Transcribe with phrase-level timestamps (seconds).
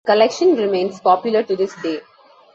[0.03, 2.01] The collection remains popular to this day.